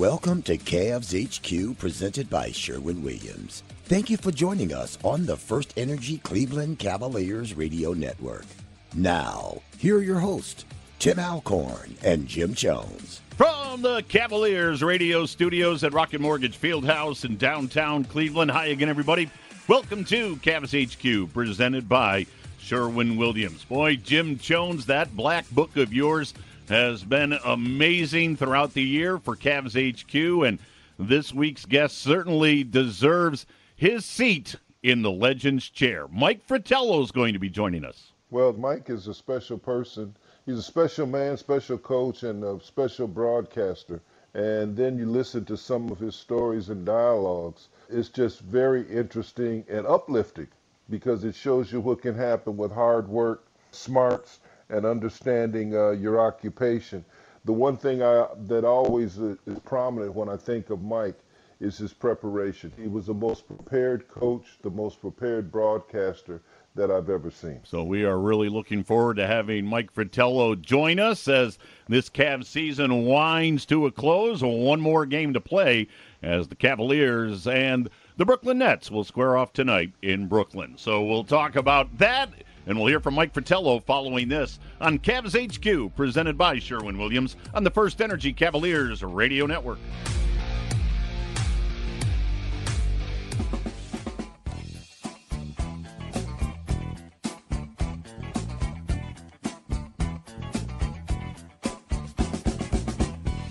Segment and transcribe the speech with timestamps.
[0.00, 3.62] Welcome to Cavs HQ presented by Sherwin Williams.
[3.84, 8.46] Thank you for joining us on the First Energy Cleveland Cavaliers Radio Network.
[8.94, 10.64] Now, here are your hosts,
[11.00, 13.20] Tim Alcorn and Jim Jones.
[13.36, 18.52] From the Cavaliers radio studios at Rocket Mortgage Fieldhouse in downtown Cleveland.
[18.52, 19.28] Hi again, everybody.
[19.68, 22.24] Welcome to Cavs HQ, presented by
[22.58, 23.64] Sherwin Williams.
[23.64, 26.32] Boy, Jim Jones, that black book of yours
[26.70, 30.58] has been amazing throughout the year for Cavs HQ, and
[30.98, 33.44] this week's guest certainly deserves
[33.76, 36.06] his seat in the Legends chair.
[36.08, 38.12] Mike Fratello is going to be joining us.
[38.30, 40.14] Well, Mike is a special person.
[40.46, 44.00] He's a special man, special coach, and a special broadcaster.
[44.34, 47.68] And then you listen to some of his stories and dialogues.
[47.88, 50.48] It's just very interesting and uplifting
[50.88, 54.38] because it shows you what can happen with hard work, smarts,
[54.70, 57.04] and understanding uh, your occupation.
[57.44, 61.18] The one thing I, that always is prominent when I think of Mike
[61.60, 62.72] is his preparation.
[62.76, 66.40] He was the most prepared coach, the most prepared broadcaster
[66.74, 67.60] that I've ever seen.
[67.64, 71.58] So we are really looking forward to having Mike Fratello join us as
[71.88, 74.42] this Cavs season winds to a close.
[74.42, 75.88] One more game to play
[76.22, 80.74] as the Cavaliers and the Brooklyn Nets will square off tonight in Brooklyn.
[80.76, 82.30] So we'll talk about that
[82.66, 87.36] and we'll hear from Mike Fratello following this on Cavs HQ, presented by Sherwin Williams
[87.54, 89.78] on the First Energy Cavaliers Radio Network.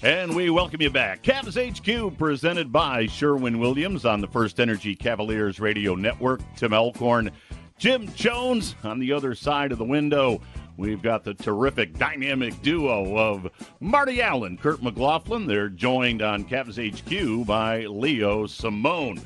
[0.02, 1.22] And we welcome you back.
[1.24, 6.40] Cavs HQ presented by Sherwin Williams on the First Energy Cavaliers Radio Network.
[6.56, 7.32] Tim Alcorn
[7.80, 10.42] Jim Jones on the other side of the window.
[10.76, 15.48] We've got the terrific dynamic duo of Marty Allen, Kurt McLaughlin.
[15.48, 19.22] They're joined on Cavs HQ by Leo Simone.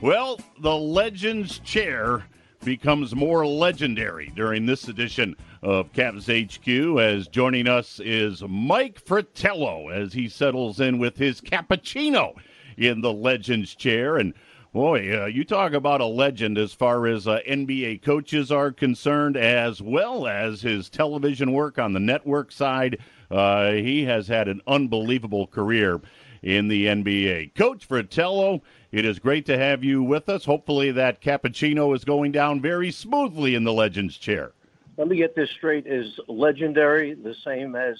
[0.00, 2.24] Well, the Legends chair
[2.64, 9.88] becomes more legendary during this edition of Cavs HQ as joining us is Mike Fratello
[9.88, 12.34] as he settles in with his cappuccino
[12.76, 14.18] in the Legends chair.
[14.18, 14.32] And
[14.72, 19.36] Boy, uh, you talk about a legend as far as uh, NBA coaches are concerned,
[19.36, 22.98] as well as his television work on the network side.
[23.32, 26.00] Uh, he has had an unbelievable career
[26.44, 27.56] in the NBA.
[27.56, 30.44] Coach Fratello, it is great to have you with us.
[30.44, 34.52] Hopefully, that cappuccino is going down very smoothly in the Legends chair.
[34.96, 37.96] Let me get this straight: is legendary the same as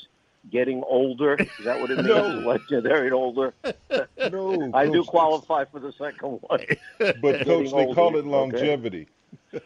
[0.49, 1.35] getting older?
[1.35, 2.09] Is that what it means?
[2.09, 2.27] no.
[2.29, 3.55] Legendary and older.
[4.31, 6.65] no, I do qualify for the second one.
[6.99, 9.09] But coach, they call it longevity.
[9.55, 9.65] Okay.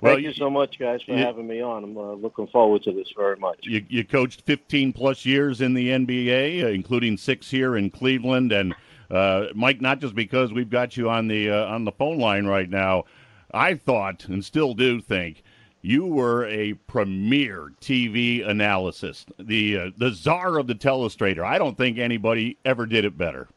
[0.00, 1.82] Well, Thank you so much, guys, for you, having me on.
[1.82, 3.60] I'm uh, looking forward to this very much.
[3.62, 8.52] You, you, coached 15 plus years in the NBA, uh, including six here in Cleveland,
[8.52, 8.74] and
[9.10, 9.80] uh, Mike.
[9.80, 13.04] Not just because we've got you on the uh, on the phone line right now,
[13.52, 15.42] I thought and still do think
[15.84, 21.44] you were a premier TV analyst, the uh, the czar of the telestrator.
[21.44, 23.48] I don't think anybody ever did it better.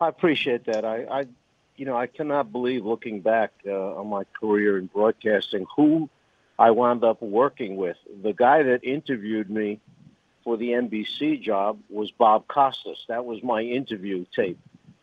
[0.00, 0.84] I appreciate that.
[0.84, 1.24] I, I
[1.76, 6.08] you know, I cannot believe looking back uh, on my career in broadcasting who
[6.56, 7.96] I wound up working with.
[8.22, 9.80] The guy that interviewed me
[10.44, 13.04] for the NBC job was Bob Costas.
[13.08, 14.58] That was my interview tape.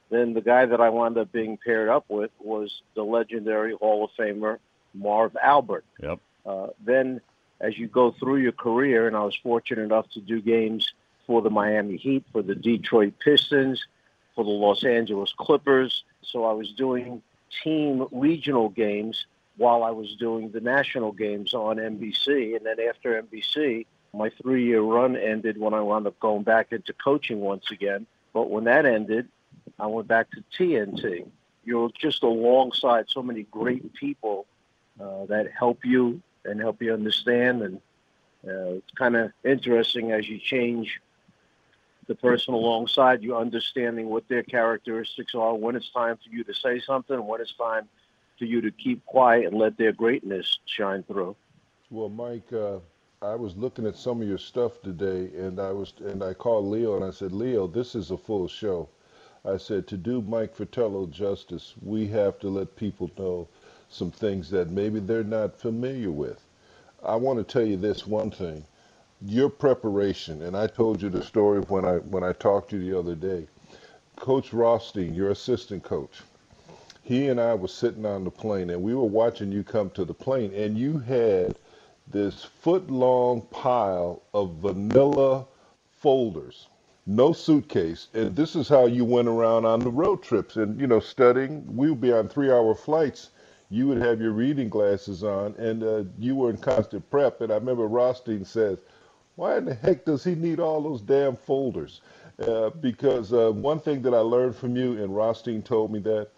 [0.10, 4.06] Then the guy that I wound up being paired up with was the legendary Hall
[4.06, 4.60] of Famer
[4.94, 5.84] Marv Albert.
[6.02, 6.20] Yep.
[6.46, 7.22] Uh, then
[7.62, 10.94] as you go through your career, and I was fortunate enough to do games
[11.28, 13.86] for the Miami Heat, for the Detroit Pistons,
[14.36, 16.04] for the Los Angeles Clippers.
[16.22, 17.22] So I was doing
[17.64, 19.26] team regional games
[19.58, 22.56] while I was doing the national games on NBC.
[22.56, 26.72] And then after NBC, my three year run ended when I wound up going back
[26.72, 28.08] into coaching once again.
[28.34, 29.28] But when that ended,
[29.78, 31.28] I went back to TNT.
[31.66, 34.46] You're just alongside so many great people
[35.00, 37.62] uh, that help you and help you understand.
[37.62, 37.78] And
[38.48, 41.02] uh, it's kind of interesting as you change
[42.08, 46.54] the person alongside you, understanding what their characteristics are, when it's time for you to
[46.54, 47.88] say something, when it's time
[48.38, 51.36] for you to keep quiet and let their greatness shine through.
[51.92, 52.80] Well, Mike, uh,
[53.22, 56.66] I was looking at some of your stuff today, and I was and I called
[56.66, 58.88] Leo and I said, Leo, this is a full show.
[59.46, 63.48] I said to do Mike Fratello justice, we have to let people know
[63.90, 66.44] some things that maybe they're not familiar with.
[67.04, 68.66] I want to tell you this one thing
[69.26, 72.92] your preparation, and I told you the story when I when I talked to you
[72.92, 73.48] the other day.
[74.16, 76.22] Coach Rothstein, your assistant coach,
[77.04, 80.06] he and I were sitting on the plane, and we were watching you come to
[80.06, 81.58] the plane, and you had
[82.08, 85.46] this foot long pile of vanilla
[85.92, 86.68] folders,
[87.06, 90.88] no suitcase, and this is how you went around on the road trips and you
[90.88, 91.76] know studying.
[91.76, 93.32] We would be on three hour flights
[93.70, 97.42] you would have your reading glasses on and uh, you were in constant prep.
[97.42, 98.80] And I remember Rothstein says,
[99.36, 102.02] why in the heck does he need all those damn folders?
[102.40, 106.30] Uh, because uh, one thing that I learned from you, and Rothstein told me that,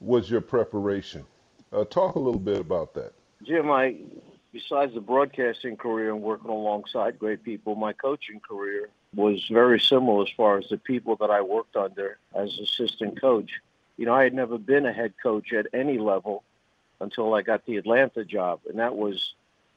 [0.00, 1.24] was your preparation.
[1.72, 3.12] Uh, talk a little bit about that.
[3.44, 3.96] Jim, I,
[4.52, 10.22] besides the broadcasting career and working alongside great people, my coaching career was very similar
[10.22, 13.50] as far as the people that I worked under as assistant coach.
[13.96, 16.42] You know, I had never been a head coach at any level
[17.00, 19.34] until I got the Atlanta job, and that was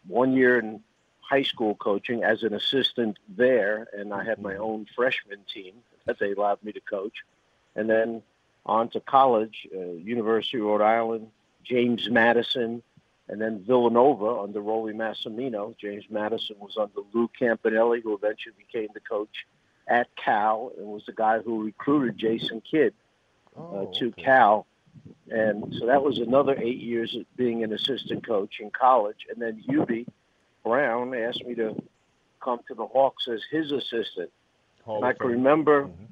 [0.08, 0.82] one year in
[1.22, 5.76] high school coaching as an assistant there, and I had my own freshman team
[6.06, 7.24] that they allowed me to coach.
[7.76, 8.22] And then
[8.66, 11.28] on to college, uh, University of Rhode Island,
[11.64, 12.84] James Madison,
[13.30, 15.76] and then Villanova under Rollie Massimino.
[15.78, 19.46] James Madison was under Lou Campanelli, who eventually became the coach
[19.88, 22.94] at Cal and was the guy who recruited Jason Kidd
[23.58, 24.24] uh, oh, to okay.
[24.24, 24.66] Cal.
[25.30, 29.26] And so that was another eight years of being an assistant coach in college.
[29.30, 30.06] And then Hubie
[30.64, 31.76] Brown asked me to
[32.44, 34.32] come to the Hawks as his assistant.
[34.86, 36.04] And I can remember mm-hmm.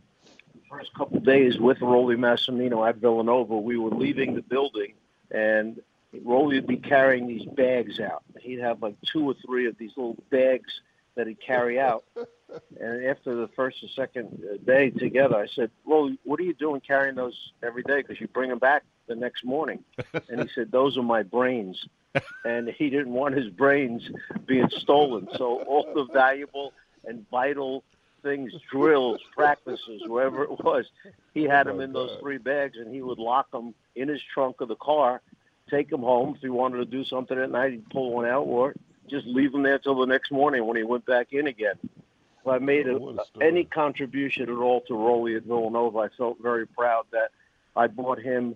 [0.56, 4.94] the first couple of days with Rollie Massimino at Villanova, we were leaving the building,
[5.30, 5.82] and
[6.26, 8.24] Rollie would be carrying these bags out.
[8.40, 10.82] He'd have like two or three of these little bags
[11.16, 12.04] that he'd carry out.
[12.80, 16.54] and after the first or second uh, day together, I said, "Well, what are you
[16.54, 17.98] doing carrying those every day?
[18.02, 19.84] Because you bring them back the next morning."
[20.30, 21.86] And he said, "Those are my brains."
[22.44, 24.04] and he didn't want his brains
[24.46, 25.28] being stolen.
[25.38, 26.74] So all the valuable
[27.06, 27.84] and vital
[28.22, 30.86] things, drills, practices, wherever it was,
[31.34, 34.62] he had them in those three bags, and he would lock them in his trunk
[34.62, 35.22] of the car,
[35.70, 37.72] take them home if he wanted to do something at night.
[37.72, 38.76] He'd pull one out, or
[39.10, 41.76] just leave them there till the next morning when he went back in again.
[42.42, 43.00] If I made a,
[43.40, 47.32] any contribution at all to Rollie at Villanova, I felt very proud that
[47.76, 48.56] I bought him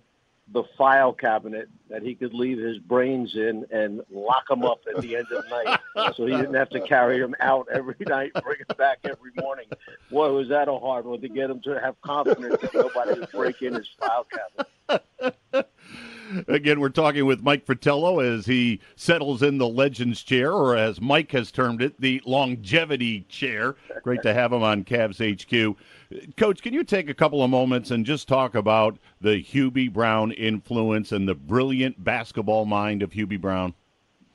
[0.52, 5.02] the file cabinet that he could leave his brains in and lock them up at
[5.02, 8.30] the end of the night so he didn't have to carry them out every night
[8.44, 9.66] bring them back every morning.
[10.10, 13.30] Boy was that a hard one to get him to have confidence that nobody would
[13.32, 15.36] break in his file cabinet
[16.48, 21.00] Again, we're talking with Mike Fratello as he settles in the Legends chair, or as
[21.00, 23.76] Mike has termed it, the longevity chair.
[24.02, 25.76] Great to have him on Cavs HQ.
[26.36, 30.32] Coach, can you take a couple of moments and just talk about the Hubie Brown
[30.32, 33.74] influence and the brilliant basketball mind of Hubie Brown?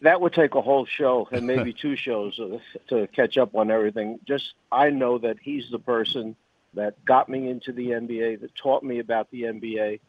[0.01, 2.39] That would take a whole show and maybe two shows
[2.87, 4.19] to catch up on everything.
[4.25, 6.35] Just I know that he's the person
[6.73, 9.99] that got me into the NBA, that taught me about the NBA,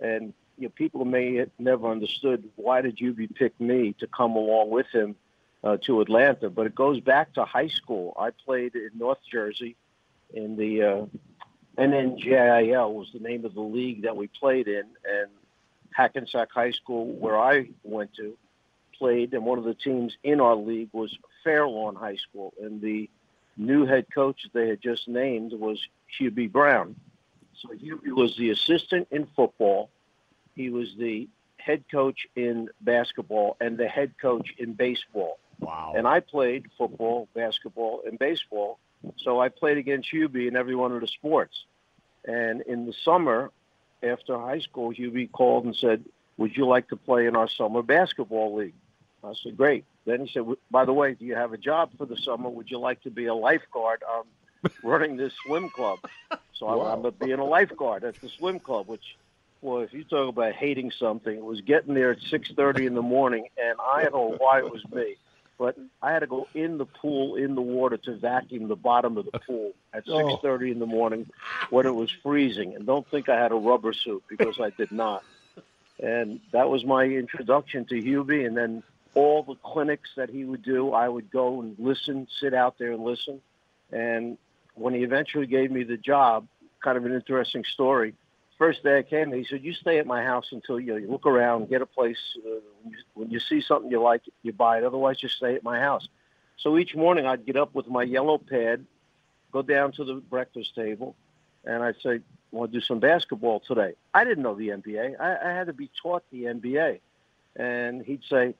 [0.00, 4.36] and you know, people may have never understood why did Hubie pick me to come
[4.36, 5.16] along with him
[5.64, 8.14] uh, to Atlanta, but it goes back to high school.
[8.18, 9.74] I played in North Jersey
[10.34, 11.06] in the uh,
[11.78, 15.30] NNJIL was the name of the league that we played in, and
[15.92, 18.36] Hackensack High School, where I went to,
[18.98, 23.08] played, and one of the teams in our league was Fairlawn High School, and the
[23.56, 25.80] new head coach they had just named was
[26.18, 26.96] Hubie Brown.
[27.60, 29.90] So Hubie was the assistant in football.
[30.60, 35.38] He was the head coach in basketball and the head coach in baseball.
[35.58, 35.92] Wow.
[35.96, 38.78] And I played football, basketball, and baseball
[39.16, 41.64] so I played against Hubie in every one of the sports.
[42.24, 43.50] And in the summer,
[44.02, 46.04] after high school, Hubie called and said,
[46.36, 48.74] would you like to play in our summer basketball league?
[49.22, 49.84] I said, great.
[50.06, 52.48] Then he said, "By the way, do you have a job for the summer?
[52.48, 55.98] Would you like to be a lifeguard um, running this swim club?"
[56.54, 56.72] So wow.
[56.72, 59.18] I wound up being a lifeguard at the swim club, which
[59.62, 63.02] well, if you talk about hating something, it was getting there at 6:30 in the
[63.02, 65.16] morning, and I don't know why it was me,
[65.58, 69.18] but I had to go in the pool in the water to vacuum the bottom
[69.18, 70.72] of the pool at 6:30 oh.
[70.72, 71.28] in the morning
[71.68, 72.74] when it was freezing.
[72.74, 75.22] And don't think I had a rubber suit because I did not.
[76.02, 78.46] And that was my introduction to Hubie.
[78.46, 78.82] And then
[79.14, 82.92] all the clinics that he would do, I would go and listen, sit out there
[82.92, 83.42] and listen.
[83.92, 84.38] And
[84.76, 86.46] when he eventually gave me the job,
[86.82, 88.14] kind of an interesting story
[88.60, 91.26] first day I came, he said, "You stay at my house until you, you look
[91.26, 92.18] around, get a place.
[92.36, 94.84] Uh, when, you, when you see something you like, you buy it.
[94.84, 96.06] Otherwise, just stay at my house."
[96.58, 98.84] So each morning, I'd get up with my yellow pad,
[99.50, 101.16] go down to the breakfast table,
[101.64, 102.20] and I'd say,
[102.52, 105.18] "Want to do some basketball today?" I didn't know the NBA.
[105.18, 107.00] I, I had to be taught the NBA,
[107.56, 108.54] and he'd say,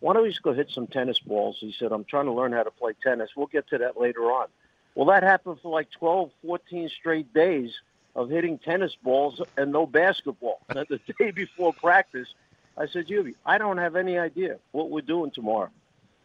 [0.00, 2.52] "Why don't we just go hit some tennis balls?" He said, "I'm trying to learn
[2.52, 3.30] how to play tennis.
[3.36, 4.48] We'll get to that later on."
[4.96, 7.72] Well, that happened for like 12, 14 straight days
[8.16, 10.60] of hitting tennis balls and no basketball.
[10.68, 12.28] And the day before practice,
[12.76, 15.70] I said, Hubie, I don't have any idea what we're doing tomorrow.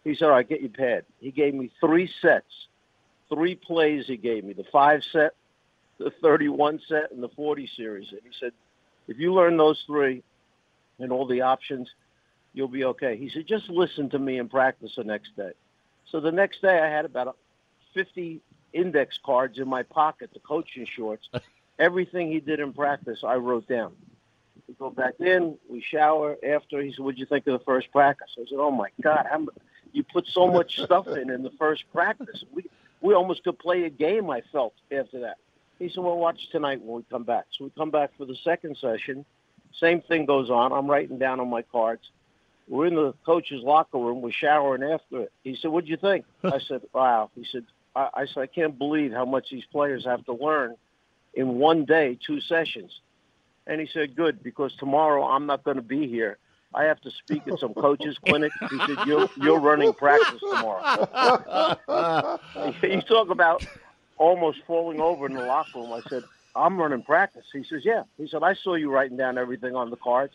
[0.03, 1.05] He said, all right, get your pad.
[1.19, 2.67] He gave me three sets,
[3.27, 5.33] three plays he gave me, the five set,
[5.97, 8.07] the 31 set, and the 40 series.
[8.11, 8.53] And he said,
[9.07, 10.23] if you learn those three
[10.99, 11.89] and all the options,
[12.53, 13.17] you'll be okay.
[13.17, 15.51] He said, just listen to me and practice the next day.
[16.11, 17.35] So the next day I had about
[17.93, 18.41] 50
[18.73, 21.27] index cards in my pocket, the coaching shorts.
[21.79, 23.93] everything he did in practice, I wrote down.
[24.67, 26.37] We go back in, we shower.
[26.47, 29.25] After he said, "What'd you think of the first practice?" I said, "Oh my God,
[29.29, 29.47] how,
[29.93, 32.43] you put so much stuff in in the first practice.
[32.51, 32.65] We
[33.01, 35.37] we almost could play a game." I felt after that.
[35.79, 38.35] He said, "Well, watch tonight when we come back." So we come back for the
[38.43, 39.25] second session.
[39.79, 40.71] Same thing goes on.
[40.71, 42.03] I'm writing down on my cards.
[42.67, 44.21] We're in the coach's locker room.
[44.21, 45.31] We're showering after it.
[45.43, 48.77] He said, "What'd you think?" I said, "Wow." He said, I, I said, "I can't
[48.77, 50.75] believe how much these players have to learn."
[51.33, 52.91] In one day, two sessions.
[53.67, 56.37] And he said, good, because tomorrow I'm not going to be here.
[56.73, 58.51] I have to speak at some coaches clinic.
[58.69, 60.81] He said, you're, you're running practice tomorrow.
[62.83, 63.63] you talk about
[64.17, 65.93] almost falling over in the locker room.
[65.93, 66.23] I said,
[66.55, 67.45] I'm running practice.
[67.53, 68.03] He says, yeah.
[68.17, 70.33] He said, I saw you writing down everything on the cards.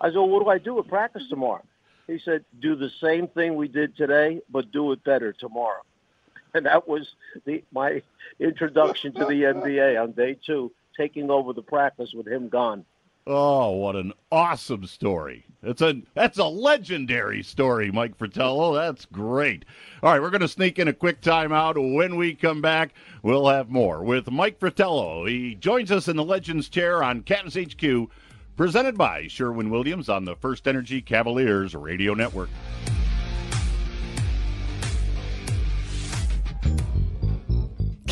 [0.00, 1.64] I said, well, what do I do at practice tomorrow?
[2.06, 5.82] He said, do the same thing we did today, but do it better tomorrow.
[6.54, 8.02] And that was the my
[8.40, 12.84] introduction to the NBA on day two, taking over the practice with him gone.
[13.26, 15.46] Oh, what an awesome story!
[15.62, 18.72] It's a that's a legendary story, Mike Fratello.
[18.72, 19.64] Oh, that's great.
[20.02, 21.94] All right, we're going to sneak in a quick timeout.
[21.94, 22.92] When we come back,
[23.22, 25.24] we'll have more with Mike Fratello.
[25.24, 28.10] He joins us in the Legends chair on Cavs HQ,
[28.56, 32.50] presented by Sherwin Williams on the First Energy Cavaliers Radio Network.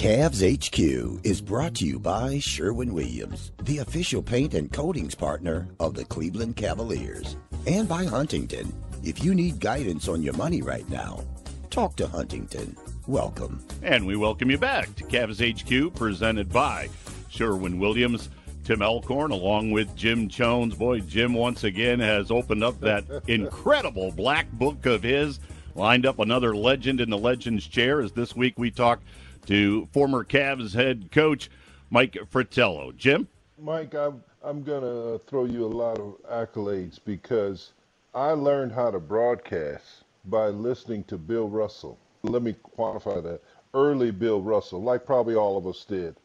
[0.02, 5.68] Cavs HQ is brought to you by Sherwin Williams, the official paint and coatings partner
[5.78, 7.36] of the Cleveland Cavaliers,
[7.68, 8.74] and by Huntington.
[9.04, 11.22] If you need guidance on your money right now,
[11.70, 12.76] talk to Huntington.
[13.06, 13.64] Welcome.
[13.84, 16.88] And we welcome you back to Cavs HQ, presented by
[17.28, 18.28] Sherwin Williams.
[18.64, 20.74] Tim Alcorn, along with Jim Jones.
[20.74, 25.38] Boy, Jim once again has opened up that incredible black book of his,
[25.76, 28.00] lined up another legend in the Legends chair.
[28.00, 29.00] As this week we talk
[29.46, 31.50] to former Cavs head coach
[31.90, 32.92] Mike Fratello.
[32.92, 33.28] Jim?
[33.58, 37.72] Mike, I'm, I'm going to throw you a lot of accolades because
[38.14, 41.98] I learned how to broadcast by listening to Bill Russell.
[42.22, 43.40] Let me quantify that.
[43.74, 46.16] Early Bill Russell, like probably all of us did.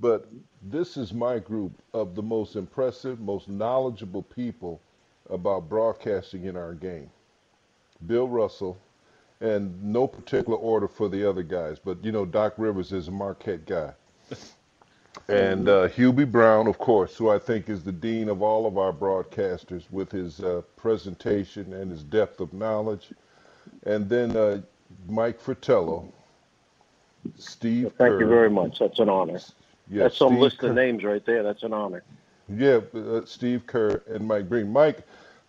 [0.00, 0.28] But
[0.62, 4.80] this is my group of the most impressive, most knowledgeable people
[5.28, 7.10] about broadcasting in our game.
[8.06, 8.78] Bill Russell,
[9.42, 11.78] and no particular order for the other guys.
[11.78, 13.92] But you know, Doc Rivers is a Marquette guy,
[15.28, 18.78] and uh, Hubie Brown, of course, who I think is the dean of all of
[18.78, 23.08] our broadcasters with his uh, presentation and his depth of knowledge,
[23.84, 24.62] and then uh,
[25.08, 26.12] Mike Fratello,
[27.36, 27.84] Steve.
[27.84, 28.20] Well, thank Kerr.
[28.20, 28.78] you very much.
[28.78, 29.40] That's an honor.
[29.90, 30.68] Yeah, That's some Steve list Kerr.
[30.68, 31.42] of names right there.
[31.42, 32.04] That's an honor.
[32.48, 34.72] Yeah, uh, Steve Kerr and Mike Breen.
[34.72, 35.06] Mike,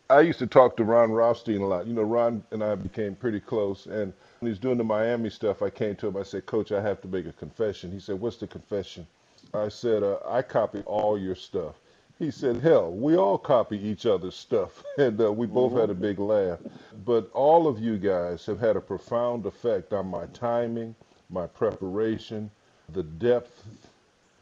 [0.10, 1.88] I used to talk to Ron Rothstein a lot.
[1.88, 3.88] You know, Ron and I became pretty close.
[3.88, 6.18] And when he was doing the Miami stuff, I came to him.
[6.18, 7.92] I said, Coach, I have to make a confession.
[7.92, 9.08] He said, What's the confession?
[9.54, 11.76] I said, uh, I copy all your stuff.
[12.20, 14.84] He said, Hell, we all copy each other's stuff.
[15.00, 16.60] and uh, we both had a big laugh.
[17.06, 20.96] But all of you guys have had a profound effect on my timing,
[21.32, 22.52] my preparation,
[22.94, 23.66] the depth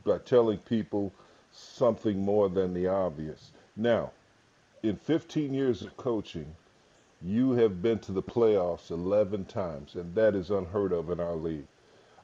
[0.06, 1.14] by telling people
[1.54, 3.52] something more than the obvious.
[3.78, 4.12] Now,
[4.84, 6.56] in 15 years of coaching,
[7.24, 11.36] You have been to the playoffs 11 times, and that is unheard of in our
[11.36, 11.68] league.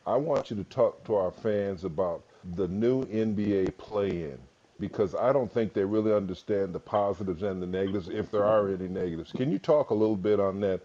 [0.08, 2.24] I want you to talk to our fans about
[2.56, 4.40] the new NBA play in
[4.80, 8.70] because I don't think they really understand the positives and the negatives, if there are
[8.70, 9.32] any negatives.
[9.32, 10.82] Can you talk a little bit on that?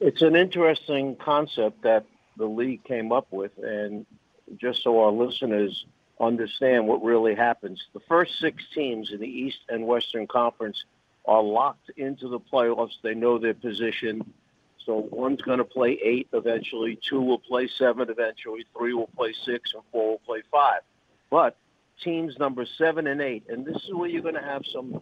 [0.00, 2.04] It's an interesting concept that
[2.36, 4.04] the league came up with, and
[4.58, 5.86] just so our listeners
[6.20, 10.84] understand what really happens, the first six teams in the East and Western Conference
[11.26, 12.92] are locked into the playoffs.
[13.02, 14.22] They know their position.
[14.84, 19.34] So one's going to play eight eventually, two will play seven eventually, three will play
[19.44, 20.82] six, and four will play five.
[21.28, 21.56] But
[22.04, 25.00] teams number seven and eight, and this is where you're going to have some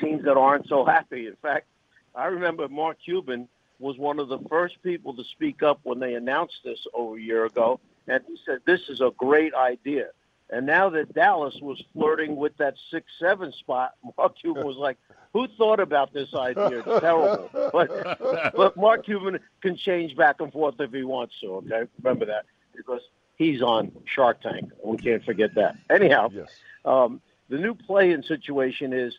[0.00, 1.26] teams that aren't so happy.
[1.26, 1.66] In fact,
[2.14, 6.14] I remember Mark Cuban was one of the first people to speak up when they
[6.14, 10.06] announced this over a year ago, and he said, This is a great idea.
[10.48, 14.98] And now that Dallas was flirting with that six seven spot, Mark Cuban was like,
[15.32, 16.80] "Who thought about this idea?
[16.86, 21.54] It's terrible." But but Mark Cuban can change back and forth if he wants to.
[21.56, 22.44] Okay, remember that
[22.76, 23.00] because
[23.36, 24.70] he's on Shark Tank.
[24.84, 25.76] We can't forget that.
[25.90, 26.48] Anyhow, Yes.
[26.84, 29.18] um, the new play-in situation is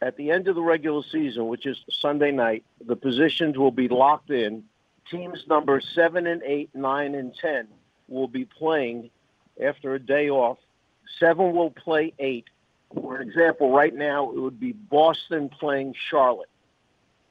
[0.00, 2.64] at the end of the regular season, which is Sunday night.
[2.86, 4.64] The positions will be locked in.
[5.10, 7.68] Teams number seven and eight, nine and ten
[8.08, 9.10] will be playing
[9.62, 10.58] after a day off.
[11.18, 12.46] Seven will play eight.
[12.94, 16.48] For example, right now it would be Boston playing Charlotte.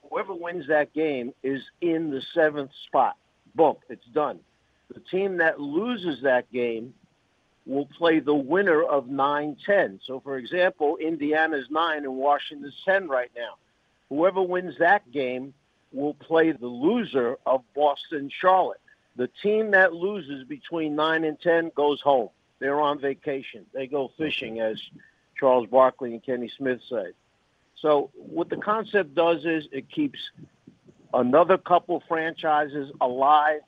[0.10, 3.16] Whoever wins that game is in the seventh spot.
[3.56, 4.40] Boom, it's done.
[4.94, 6.94] The team that loses that game
[7.66, 10.00] will play the winner of 9-10.
[10.06, 13.56] So, for example, Indiana's 9 and Washington's 10 right now.
[14.10, 15.54] Whoever wins that game
[15.94, 18.82] will play the loser of Boston Charlotte.
[19.16, 22.30] The team that loses between 9 and 10 goes home.
[22.60, 23.66] They're on vacation.
[23.74, 24.82] They go fishing, as
[25.42, 27.08] Charles Barkley and Kenny Smith say.
[27.82, 30.20] So what the concept does is it keeps
[31.14, 33.62] another couple franchises alive.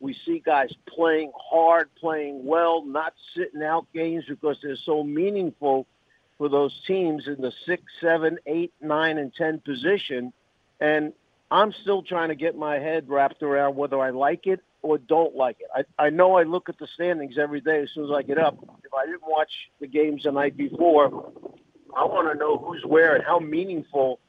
[0.00, 5.86] We see guys playing hard, playing well, not sitting out games because they're so meaningful
[6.38, 10.32] for those teams in the six, seven, eight, nine, and ten position.
[10.80, 11.12] And
[11.50, 15.34] I'm still trying to get my head wrapped around whether I like it or don't
[15.34, 15.86] like it.
[15.98, 18.38] I, I know I look at the standings every day as soon as I get
[18.38, 18.56] up.
[18.84, 21.32] If I didn't watch the games the night before,
[21.96, 24.20] I want to know who's where and how meaningful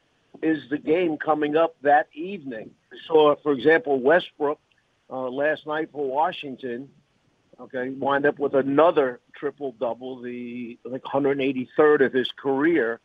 [0.42, 2.70] is the game coming up that evening.
[3.06, 4.58] So, for example, Westbrook
[5.10, 6.88] uh, last night for Washington,
[7.60, 13.00] okay, wind up with another triple double, the like 183rd of his career,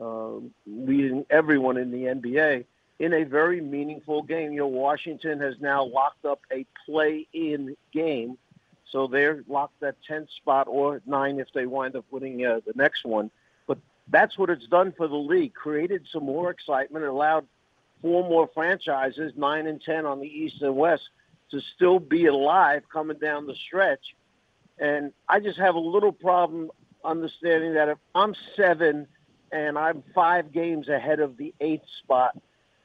[0.00, 0.34] uh,
[0.66, 2.64] leading everyone in the NBA
[2.98, 4.52] in a very meaningful game.
[4.52, 8.38] You know, Washington has now locked up a play-in game,
[8.90, 12.72] so they're locked at 10th spot or nine if they wind up winning uh, the
[12.74, 13.30] next one.
[13.66, 13.78] But
[14.08, 15.54] that's what it's done for the league.
[15.54, 17.04] Created some more excitement.
[17.04, 17.46] It allowed
[18.00, 21.08] four more franchises, nine and 10 on the East and West,
[21.50, 24.14] to still be alive coming down the stretch.
[24.78, 26.70] And I just have a little problem
[27.04, 29.06] understanding that if I'm seven
[29.52, 32.36] and I'm five games ahead of the eighth spot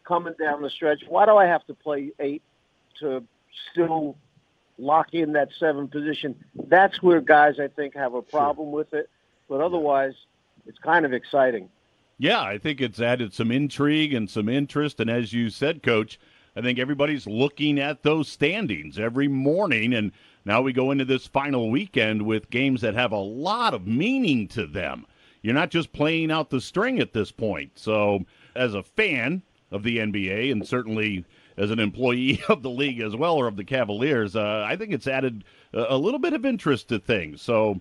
[0.03, 2.41] coming down the stretch, why do I have to play eight
[2.99, 3.23] to
[3.71, 4.17] still
[4.77, 6.35] lock in that seven position?
[6.67, 9.09] That's where guys, I think, have a problem with it.
[9.49, 10.13] But otherwise,
[10.65, 11.69] it's kind of exciting.
[12.17, 14.99] Yeah, I think it's added some intrigue and some interest.
[14.99, 16.19] And as you said, Coach,
[16.55, 19.93] I think everybody's looking at those standings every morning.
[19.93, 20.11] And
[20.45, 24.47] now we go into this final weekend with games that have a lot of meaning
[24.49, 25.05] to them.
[25.41, 27.71] You're not just playing out the string at this point.
[27.75, 31.25] So, as a fan of the NBA and certainly
[31.57, 34.93] as an employee of the league as well or of the Cavaliers, uh, I think
[34.93, 37.41] it's added a, little bit of interest to things.
[37.41, 37.79] So,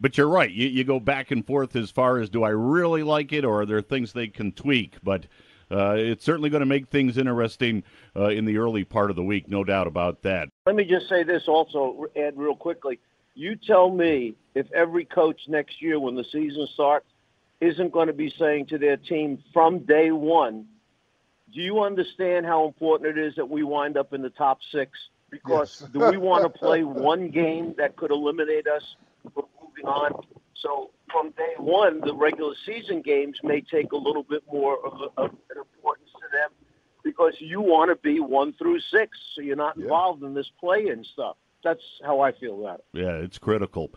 [0.00, 0.50] but you're right.
[0.50, 3.62] You, you go back and forth as far as do I really like it or
[3.62, 4.96] are there things they can tweak?
[5.02, 5.26] But
[5.70, 7.84] uh, it's certainly going to make things interesting
[8.16, 10.48] uh, in the early part of the week, no doubt about that.
[10.66, 12.98] Let me just say this also, Ed, real quickly.
[13.34, 17.06] You tell me if every coach next year when the season starts
[17.60, 20.66] isn't going to be saying to their team from day one,
[21.52, 24.92] do you understand how important it is that we wind up in the top six?
[25.30, 25.90] Because Yes.
[25.92, 28.82] do we want to play one game that could eliminate us
[29.34, 30.26] from moving on?
[30.56, 34.92] So from day one, the regular season games may take a little bit more of,
[35.00, 36.50] a, of an importance to them
[37.02, 39.84] because you want to be one through six, so you're not Yeah.
[39.84, 41.36] involved in this play-in stuff.
[41.64, 42.84] That's how I feel about it.
[42.92, 43.90] Yeah, it's critical.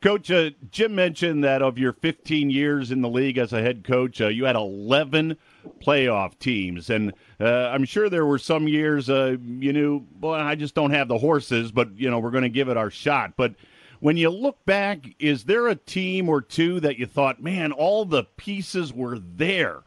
[0.00, 3.84] Coach, uh, Jim mentioned that of your 15 years in the league as a head
[3.84, 5.36] coach, uh, you had 11
[5.80, 6.90] playoff teams.
[6.90, 10.90] And uh, I'm sure there were some years uh, you knew, boy, I just don't
[10.90, 13.34] have the horses, but, you know, we're going to give it our shot.
[13.36, 13.54] But
[14.00, 18.04] when you look back, is there a team or two that you thought, man, all
[18.04, 19.82] the pieces were there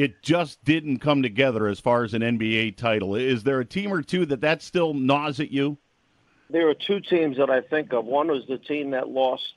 [0.00, 3.14] it just didn't come together as far as an NBA title.
[3.14, 5.76] Is there a team or two that that still gnaws at you?
[6.48, 8.06] There are two teams that I think of.
[8.06, 9.52] One was the team that lost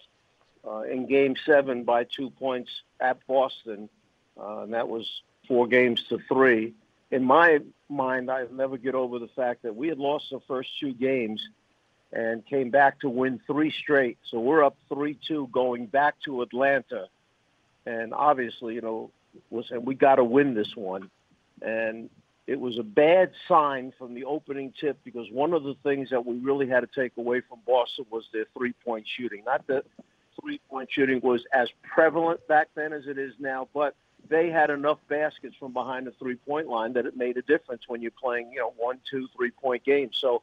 [0.68, 3.88] uh, in Game Seven by two points at Boston,
[4.38, 5.08] uh, and that was
[5.48, 6.74] four games to three.
[7.12, 10.70] In my mind, I'll never get over the fact that we had lost the first
[10.80, 11.42] two games
[12.12, 14.18] and came back to win three straight.
[14.30, 17.08] So we're up three-two going back to Atlanta,
[17.86, 19.12] and obviously, you know,
[19.52, 21.10] listen, we got to win this one,
[21.62, 22.10] and
[22.46, 26.26] it was a bad sign from the opening tip because one of the things that
[26.26, 29.44] we really had to take away from Boston was their three-point shooting.
[29.46, 29.86] Not that
[30.40, 33.96] three-point shooting was as prevalent back then as it is now, but
[34.34, 38.02] they had enough baskets from behind the three-point line that it made a difference when
[38.02, 40.18] you're playing, you know, one, two, three-point games.
[40.20, 40.42] So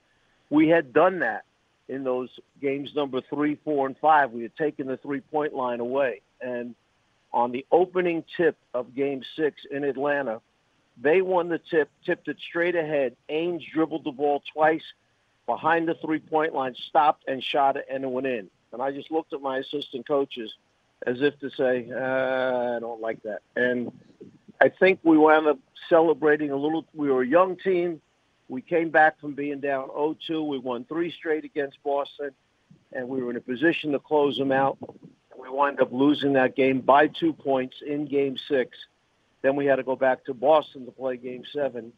[0.48, 1.44] we had done that
[1.88, 2.28] in those
[2.62, 4.30] games number three, four, and five.
[4.30, 6.76] We had taken the three-point line away, and
[7.32, 10.40] on the opening tip of Game Six in Atlanta,
[11.02, 13.16] they won the tip, tipped it straight ahead.
[13.28, 14.84] Ainge dribbled the ball twice
[15.46, 18.50] behind the three-point line, stopped and shot it, and it went in.
[18.72, 20.54] And I just looked at my assistant coaches
[21.06, 23.40] as if to say, uh, I don't like that.
[23.56, 23.90] And
[24.60, 25.58] I think we wound up
[25.88, 26.84] celebrating a little.
[26.94, 28.00] We were a young team.
[28.48, 30.46] We came back from being down 0-2.
[30.46, 32.30] We won three straight against Boston,
[32.92, 34.76] and we were in a position to close them out.
[35.40, 38.76] We wound up losing that game by two points in Game Six.
[39.42, 41.92] Then we had to go back to Boston to play Game Seven,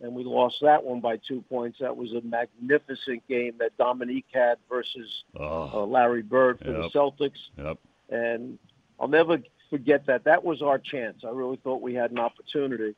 [0.00, 1.78] and we lost that one by two points.
[1.80, 6.90] That was a magnificent game that Dominique had versus oh, uh, Larry Bird for yep,
[6.92, 7.38] the Celtics.
[7.58, 7.78] Yep.
[8.08, 8.58] And
[8.98, 9.38] I'll never
[9.70, 10.24] forget that.
[10.24, 11.22] That was our chance.
[11.24, 12.94] I really thought we had an opportunity.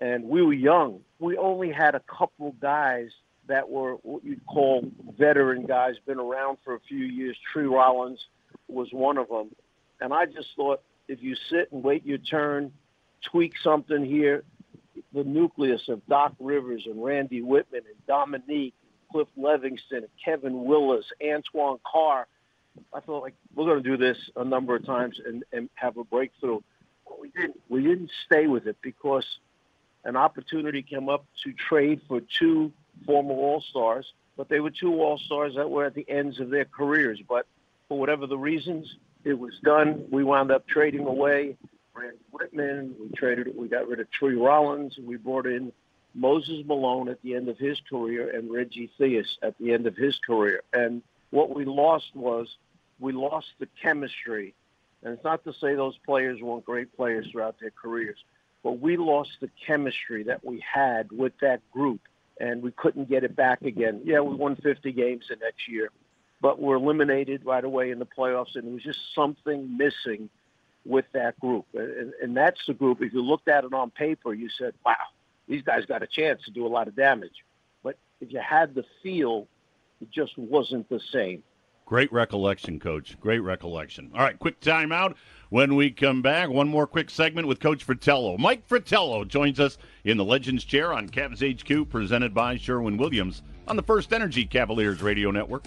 [0.00, 1.00] And we were young.
[1.18, 3.10] We only had a couple guys
[3.48, 7.36] that were what you'd call veteran guys, been around for a few years.
[7.52, 8.20] Tree Rollins
[8.68, 9.50] was one of them.
[10.00, 12.72] And I just thought if you sit and wait your turn,
[13.30, 14.44] tweak something here,
[15.12, 18.74] the nucleus of Doc Rivers and Randy Wittman and Dominique,
[19.10, 22.26] Cliff Levingston, Kevin Willis, Antoine Carr–
[22.94, 25.96] I felt like we're going to do this a number of times and, and have
[25.96, 26.60] a breakthrough.
[27.06, 27.60] But we didn't.
[27.68, 29.26] We didn't stay with it because
[30.04, 32.72] an opportunity came up to trade for two
[33.06, 34.06] former All Stars,
[34.36, 37.20] but they were two All Stars that were at the ends of their careers.
[37.28, 37.46] But
[37.88, 40.06] for whatever the reasons, it was done.
[40.10, 41.56] We wound up trading away
[41.94, 42.94] Randy Wittman.
[43.00, 43.56] We traded.
[43.56, 44.96] We got rid of Tree Rollins.
[44.98, 45.72] We brought in
[46.14, 49.96] Moses Malone at the end of his career and Reggie Theus at the end of
[49.96, 50.62] his career.
[50.72, 52.48] And what we lost was
[52.98, 54.54] we lost the chemistry.
[55.02, 58.18] And it's not to say those players weren't great players throughout their careers,
[58.62, 62.00] but we lost the chemistry that we had with that group,
[62.38, 64.02] and we couldn't get it back again.
[64.04, 65.88] Yeah, we won 50 games the next year,
[66.42, 70.28] but we're eliminated right away in the playoffs, and there was just something missing
[70.84, 71.66] with that group.
[71.74, 74.94] And, and that's the group, if you looked at it on paper, you said, wow,
[75.48, 77.44] these guys got a chance to do a lot of damage.
[77.82, 79.46] But if you had the feel,
[80.00, 81.42] it just wasn't the same.
[81.86, 83.18] Great recollection, Coach.
[83.20, 84.12] Great recollection.
[84.14, 85.16] All right, quick timeout.
[85.48, 88.36] When we come back, one more quick segment with Coach Fratello.
[88.38, 93.42] Mike Fratello joins us in the Legends Chair on Cavs HQ, presented by Sherwin Williams
[93.66, 95.64] on the First Energy Cavaliers Radio Network.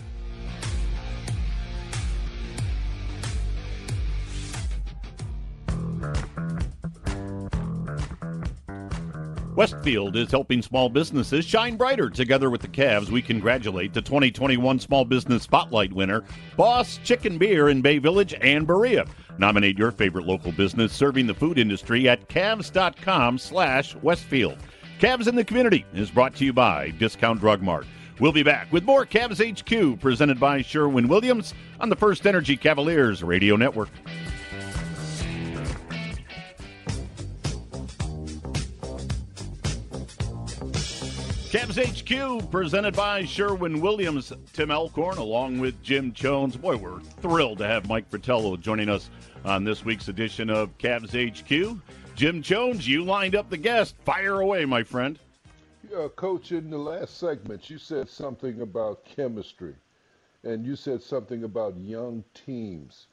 [9.56, 12.10] Westfield is helping small businesses shine brighter.
[12.10, 16.24] Together with the Cavs, we congratulate the 2021 Small Business Spotlight winner,
[16.58, 19.06] Boss Chicken Beer in Bay Village and Berea.
[19.38, 24.58] Nominate your favorite local business serving the food industry at Cavs.com slash Westfield.
[25.00, 27.86] Cavs in the Community is brought to you by Discount Drug Mart.
[28.20, 32.58] We'll be back with more Cavs HQ presented by Sherwin Williams on the First Energy
[32.58, 33.90] Cavaliers Radio Network.
[41.54, 46.58] Cavs HQ presented by Sherwin Williams, Tim Alcorn, along with Jim Jones.
[46.58, 49.12] Boy, we're thrilled to have Mike Fratello joining us
[49.46, 51.80] on this week's edition of Cavs HQ.
[52.16, 53.94] Jim Jones, you lined up the guest.
[54.04, 55.20] Fire away, my friend.
[55.92, 59.76] Yeah, Coach, in the last segment, you said something about chemistry,
[60.44, 63.06] and you said something about young teams.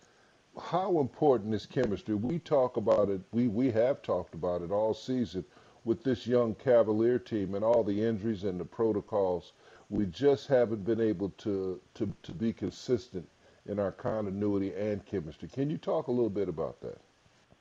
[0.58, 2.14] How important is chemistry?
[2.14, 5.44] We talk about it, we, we have talked about it all season
[5.84, 9.52] with this young Cavalier team and all the injuries and the protocols,
[9.88, 13.28] we just haven't been able to, to, to be consistent
[13.66, 15.48] in our continuity and chemistry.
[15.48, 17.00] Can you talk a little bit about that?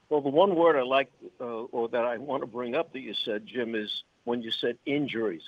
[0.10, 3.02] Well, the one word I like, uh, or that I want to bring up that
[3.02, 5.44] you said, Jim, is when you said injuries.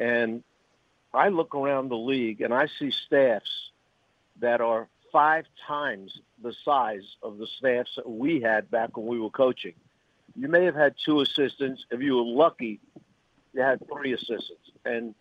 [0.00, 0.42] And
[1.12, 3.70] I look around the league and I see staffs
[4.40, 9.20] that are five times the size of the staffs that we had back when we
[9.20, 9.74] were coaching.
[10.36, 11.84] You may have had two assistants.
[11.90, 12.80] If you were lucky,
[13.52, 14.70] you had three assistants.
[14.84, 15.14] And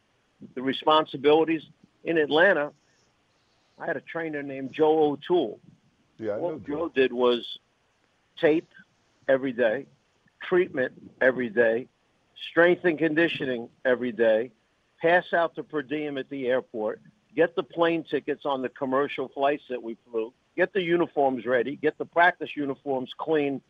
[0.56, 1.64] the responsibilities
[2.04, 2.72] in Atlanta,
[3.80, 5.60] I had a trainer named Joe O'Toole.
[6.18, 7.60] Yeah, I know What Joe did was
[8.40, 8.70] tape
[9.28, 9.86] every day,
[10.42, 11.88] treatment every day,
[12.50, 14.52] strength and conditioning every day,
[15.02, 17.02] pass out the per diem at the airport,
[17.36, 21.76] get the plane tickets on the commercial flights that we flew, get the uniforms ready,
[21.76, 23.62] get the practice uniforms clean.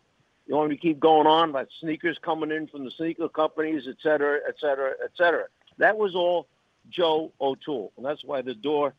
[0.48, 3.84] You want me to keep going on about sneakers coming in from the sneaker companies,
[3.88, 5.46] et cetera, et cetera, et cetera.
[5.78, 6.48] That was all
[6.90, 7.94] Joe O'Toole.
[7.98, 8.94] And that's why the door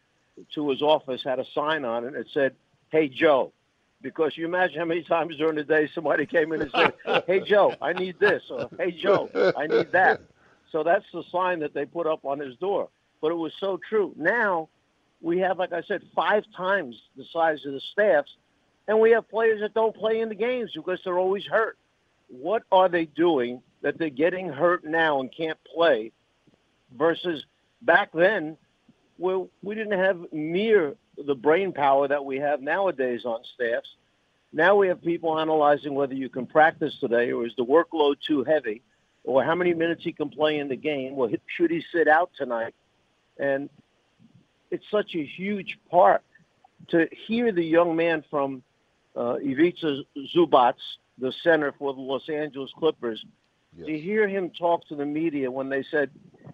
[0.54, 2.54] to his office had a sign on it that said,
[2.90, 3.52] Hey, Joe.
[4.00, 6.92] Because you imagine how many times during the day somebody came in and said,
[7.26, 8.42] Hey, Joe, I need this.
[8.50, 10.20] Or, Hey, Joe, I need that.
[10.72, 12.88] So that's the sign that they put up on his door.
[13.20, 14.12] But it was so true.
[14.16, 14.68] Now
[15.22, 18.30] we have, like I said, five times the size of the staffs,
[18.86, 21.78] and we have players that don't play in the games because they're always hurt.
[22.28, 26.12] What are they doing that they're getting hurt now and can't play
[26.96, 27.44] versus
[27.82, 28.56] back then
[29.16, 33.88] where we didn't have near the brain power that we have nowadays on staffs.
[34.52, 38.44] Now we have people analyzing whether you can practice today or is the workload too
[38.44, 38.82] heavy
[39.24, 42.30] or how many minutes he can play in the game or should he sit out
[42.36, 42.74] tonight.
[43.38, 43.68] And
[44.70, 46.22] it's such a huge part
[46.88, 48.62] to hear the young man from
[49.16, 50.02] uh, Ivica
[50.34, 50.74] Zubac,
[51.18, 53.24] the center for the Los Angeles Clippers,
[53.76, 53.86] Yes.
[53.88, 56.10] to hear him talk to the media when they said,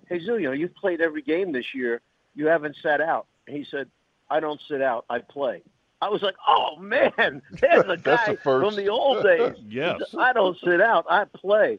[0.09, 2.01] "Hey, Zul, you know, you've played every game this year.
[2.35, 3.91] You haven't sat out." He said,
[4.31, 5.05] "I don't sit out.
[5.11, 5.63] I play."
[6.01, 8.45] I was like, "Oh man, there's a guy first.
[8.67, 10.01] from the old days." Yes.
[10.19, 11.05] I don't sit out.
[11.11, 11.79] I play.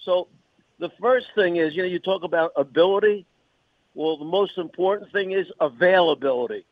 [0.00, 0.26] So
[0.80, 3.26] the first thing is, you know, you talk about ability.
[3.94, 6.64] Well, the most important thing is availability.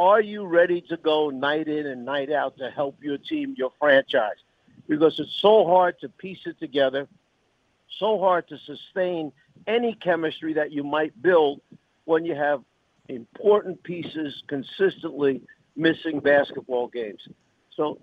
[0.00, 3.70] Are you ready to go night in and night out to help your team, your
[3.78, 4.38] franchise?
[4.88, 7.06] Because it's so hard to piece it together,
[7.98, 9.30] so hard to sustain
[9.66, 11.60] any chemistry that you might build
[12.06, 12.62] when you have
[13.10, 15.42] important pieces consistently
[15.76, 17.20] missing basketball games.
[17.76, 18.00] So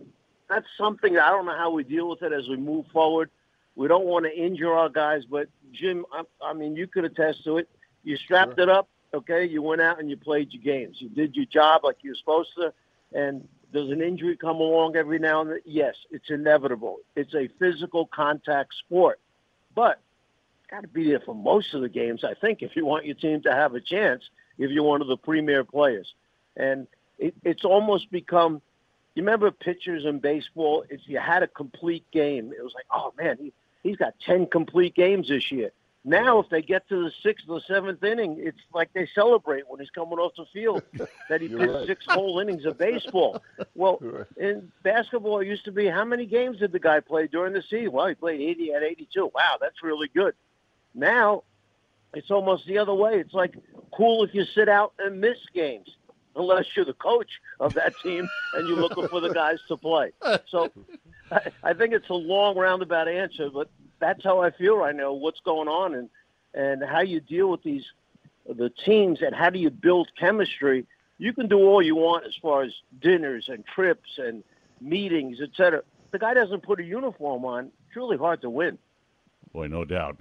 [0.47, 3.31] that's something I don't know how we deal with it as we move forward.
[3.75, 7.43] We don't want to injure our guys, but Jim, I, I mean, you could attest
[7.45, 7.67] to it.
[8.03, 9.45] You strapped it up, okay?
[9.45, 10.97] You went out and you played your games.
[10.99, 12.73] You did your job like you were supposed to.
[13.13, 15.59] And does an injury come along every now and then?
[15.65, 16.97] Yes, it's inevitable.
[17.15, 19.19] It's a physical contact sport,
[19.75, 19.99] but
[20.69, 22.23] got to be there for most of the games.
[22.23, 24.23] I think if you want your team to have a chance,
[24.57, 26.13] if you're one of the premier players,
[26.55, 28.61] and it, it's almost become.
[29.15, 30.83] You remember pitchers in baseball?
[30.89, 34.45] If you had a complete game, it was like, oh man, he he's got ten
[34.45, 35.71] complete games this year.
[36.07, 39.81] Now, if they get to the sixth or seventh inning, it's like they celebrate when
[39.81, 40.81] he's coming off the field
[41.29, 41.85] that he pitched right.
[41.85, 43.43] six whole innings of baseball.
[43.75, 44.25] Well, right.
[44.37, 47.61] in basketball, it used to be how many games did the guy play during the
[47.61, 47.91] season?
[47.91, 49.31] Well, he played 80 at 82.
[49.35, 50.33] Wow, that's really good.
[50.95, 51.43] Now,
[52.13, 53.19] it's almost the other way.
[53.19, 53.55] It's like
[53.95, 55.89] cool if you sit out and miss games,
[56.37, 60.11] unless you're the coach of that team and you're looking for the guys to play.
[60.47, 60.71] So
[61.31, 63.69] I, I think it's a long roundabout answer, but
[63.99, 65.13] that's how I feel right now.
[65.13, 66.09] What's going on and
[66.53, 67.83] and how you deal with these
[68.47, 70.85] the teams and how do you build chemistry?
[71.17, 72.71] You can do all you want as far as
[73.01, 74.43] dinners and trips and
[74.79, 75.81] meetings, etc.
[76.11, 77.71] The guy doesn't put a uniform on.
[77.87, 78.77] It's really hard to win.
[79.53, 80.17] Boy, no doubt.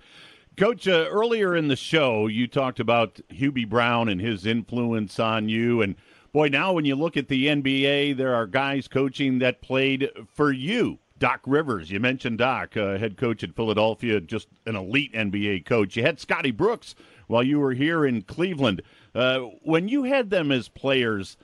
[0.56, 5.50] Coach, uh, earlier in the show, you talked about Hubie Brown and his influence on
[5.50, 5.82] you.
[5.82, 5.96] And
[6.32, 10.50] boy, now when you look at the NBA, there are guys coaching that played for
[10.50, 10.98] you.
[11.18, 15.94] Doc Rivers, you mentioned Doc, uh, head coach at Philadelphia, just an elite NBA coach.
[15.94, 16.94] You had Scotty Brooks
[17.26, 18.80] while you were here in Cleveland.
[19.14, 21.36] Uh, when you had them as players,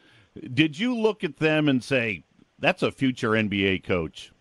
[0.55, 2.25] did you look at them and say,
[2.59, 4.33] that's a future NBA coach?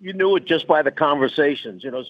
[0.00, 1.82] you knew it just by the conversations.
[1.82, 2.04] You know,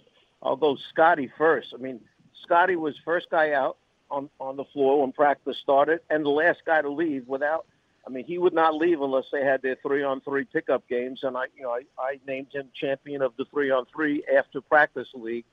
[0.47, 1.69] I'll go Scotty first.
[1.75, 2.01] I mean,
[2.45, 3.79] Scotty was first guy out
[4.11, 7.67] on on the floor when practice started, and the last guy to leave without.
[8.07, 11.47] I mean, he would not leave unless they had their three-on-three pickup games, and I,
[11.57, 15.45] you know, I, I named him champion of the three-on-three after practice league,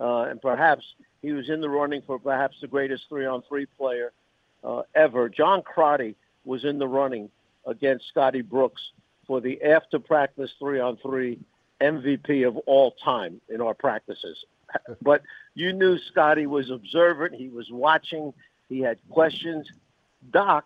[0.00, 0.84] uh, and perhaps
[1.20, 4.12] he was in the running for perhaps the greatest three-on-three player
[4.62, 5.28] uh, ever.
[5.28, 7.28] John Crotty was in the running
[7.66, 8.82] against Scotty Brooks
[9.26, 11.40] for the after practice three-on-three
[11.80, 14.44] MVP of all time in our practices.
[15.00, 15.22] But
[15.54, 17.34] you knew Scotty was observant.
[17.34, 18.32] He was watching.
[18.68, 19.66] He had questions.
[20.32, 20.64] Doc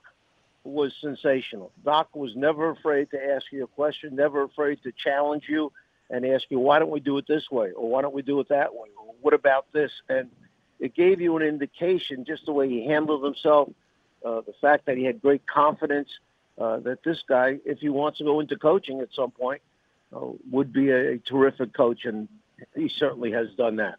[0.64, 1.72] was sensational.
[1.84, 5.72] Doc was never afraid to ask you a question, never afraid to challenge you
[6.10, 7.70] and ask you, why don't we do it this way?
[7.72, 8.88] Or why don't we do it that way?
[8.98, 9.90] Or what about this?
[10.08, 10.28] And
[10.78, 13.68] it gave you an indication just the way he handled himself,
[14.24, 16.08] uh, the fact that he had great confidence
[16.58, 19.62] uh, that this guy, if he wants to go into coaching at some point,
[20.12, 22.04] would be a, a terrific coach.
[22.04, 22.28] And
[22.74, 23.96] he certainly has done that.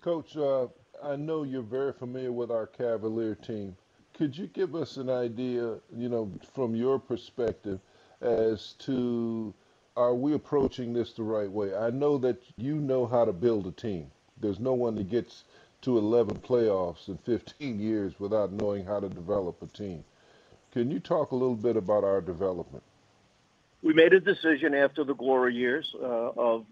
[0.00, 0.66] Coach, uh,
[1.02, 3.76] I know you're very familiar with our Cavalier team.
[4.14, 7.80] Could you give us an idea, you know, from your perspective,
[8.20, 9.52] as to
[9.96, 11.74] are we approaching this the right way?
[11.74, 14.10] I know that you know how to build a team.
[14.40, 15.44] There's no one that gets
[15.82, 20.04] to 11 playoffs in 15 years without knowing how to develop a team.
[20.72, 22.82] Can you talk a little bit about our development?
[23.84, 26.64] We made a decision after the glory years uh, of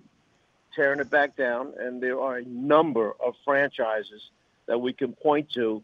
[0.74, 4.22] tearing it back down, and there are a number of franchises
[4.64, 5.82] that we can point to.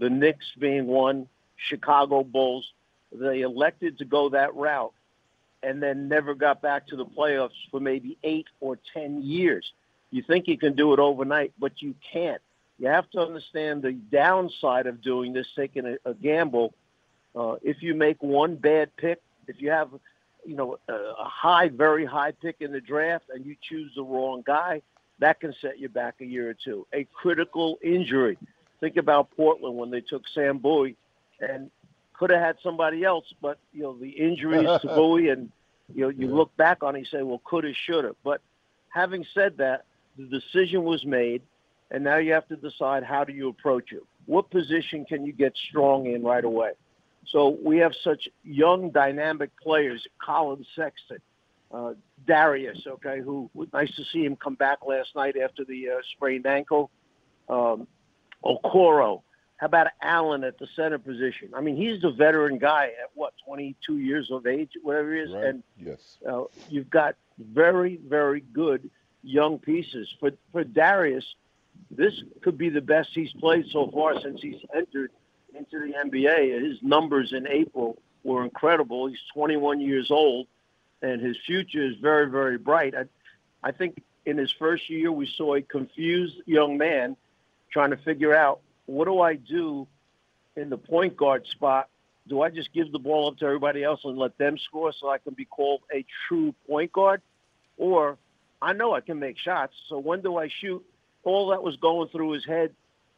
[0.00, 2.72] The Knicks being one, Chicago Bulls.
[3.12, 4.92] They elected to go that route
[5.62, 9.72] and then never got back to the playoffs for maybe eight or ten years.
[10.10, 12.42] You think you can do it overnight, but you can't.
[12.80, 16.74] You have to understand the downside of doing this, taking a, a gamble.
[17.36, 19.90] Uh, if you make one bad pick, if you have,
[20.44, 24.42] you know, a, high, very high pick in the draft, and you choose the wrong
[24.46, 24.82] guy,
[25.20, 26.86] that can set you back a year or two.
[26.92, 28.38] A critical injury.
[28.80, 30.96] Think about Portland when they took Sam Bowie,
[31.40, 31.70] and
[32.12, 35.50] could have had somebody else, but you know the injuries to Bowie, and
[35.94, 36.34] you know you yeah.
[36.34, 38.16] look back on it, and you say, well, could have, should have.
[38.22, 38.40] But
[38.88, 39.84] having said that,
[40.16, 41.42] the decision was made,
[41.90, 44.02] and now you have to decide how do you approach it.
[44.26, 46.72] What position can you get strong in right away?
[47.26, 50.06] So we have such young, dynamic players.
[50.22, 51.18] Collin Sexton,
[51.72, 51.94] uh,
[52.26, 56.46] Darius, okay, who nice to see him come back last night after the uh, sprained
[56.46, 56.90] ankle.
[57.48, 57.86] Um,
[58.44, 59.22] Okoro,
[59.56, 61.50] how about Allen at the center position?
[61.54, 65.32] I mean, he's the veteran guy at what, 22 years of age, whatever he is.
[65.32, 65.44] Right.
[65.46, 68.90] And yes, uh, you've got very, very good
[69.22, 70.12] young pieces.
[70.20, 71.24] For for Darius,
[71.90, 75.10] this could be the best he's played so far since he's entered
[75.54, 76.62] into the NBA.
[76.62, 79.06] His numbers in April were incredible.
[79.06, 80.46] He's 21 years old,
[81.02, 82.94] and his future is very, very bright.
[82.94, 83.04] I,
[83.62, 87.16] I think in his first year, we saw a confused young man
[87.72, 89.86] trying to figure out what do I do
[90.56, 91.88] in the point guard spot?
[92.28, 95.10] Do I just give the ball up to everybody else and let them score so
[95.10, 97.20] I can be called a true point guard?
[97.76, 98.16] Or
[98.62, 100.84] I know I can make shots, so when do I shoot?
[101.22, 102.74] All that was going through his head.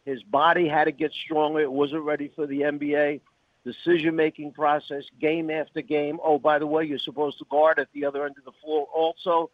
[0.07, 1.61] His body had to get stronger.
[1.61, 3.21] It wasn't ready for the NBA.
[3.65, 6.21] Decision making process, game after game.
[6.23, 8.87] Oh, by the way, you're supposed to guard at the other end of the floor
[8.95, 9.51] also.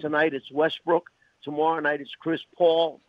[0.00, 1.10] Tonight it's Westbrook.
[1.42, 3.00] Tomorrow night it's Chris Paul.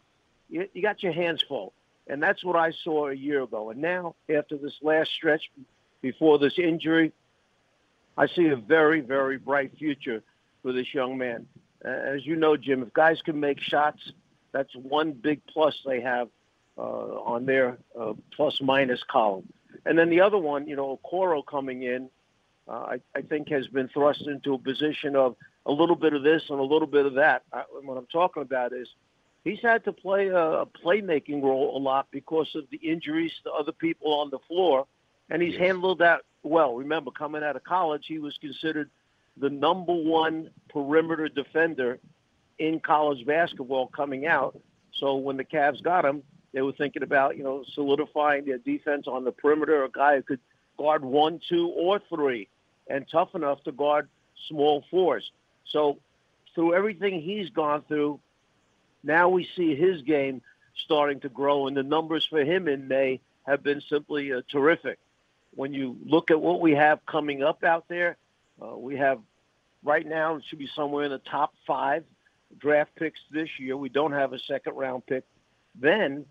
[0.50, 1.72] You, you got your hands full.
[2.08, 3.70] And that's what I saw a year ago.
[3.70, 5.52] And now, after this last stretch
[6.02, 7.14] before this injury,
[8.18, 10.24] I see a very, very bright future
[10.64, 11.46] for this young man.
[11.84, 14.00] As you know, Jim, if guys can make shots,
[14.52, 16.30] that's one big plus they have
[16.82, 19.48] on their uh, plus minus column.
[19.86, 22.10] And then the other one, you know, Okoro coming in,
[22.68, 25.36] uh, I, I think has been thrust into a position of
[25.66, 27.44] a little bit of this and a little bit of that.
[27.54, 28.88] I, what I'm talking about is
[29.44, 33.52] he's had to play a, a playmaking role a lot because of the injuries to
[33.52, 34.86] other people on the floor,
[35.30, 35.62] and he's yes.
[35.62, 36.76] handled that well.
[36.76, 38.90] Remember, coming out of college, he was considered
[39.38, 42.00] the number one perimeter defender
[42.60, 44.60] in college basketball coming out.
[44.94, 49.08] So when the Cavs got him, they were thinking about you know solidifying their defense
[49.08, 50.40] on the perimeter, a guy who could
[50.78, 52.48] guard one, two, or three,
[52.88, 54.08] and tough enough to guard
[54.48, 55.32] small fours.
[55.66, 55.98] So
[56.56, 58.20] through everything he's gone through,
[59.04, 60.42] now we see his game
[60.86, 65.00] starting to grow, and the numbers for him in May have been simply uh, terrific.
[65.56, 68.18] When you look at what we have coming up out there,
[68.62, 69.20] uh, we have
[69.84, 72.04] right now it should be somewhere in the top five
[72.60, 73.76] draft picks this year.
[73.76, 75.24] We don't have a second round pick.
[75.80, 76.26] Then